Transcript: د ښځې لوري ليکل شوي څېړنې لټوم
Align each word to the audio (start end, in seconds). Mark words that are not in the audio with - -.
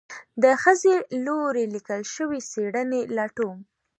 د 0.43 0.45
ښځې 0.61 0.93
لوري 1.25 1.65
ليکل 1.73 2.01
شوي 2.15 2.39
څېړنې 2.51 3.01
لټوم 3.17 3.57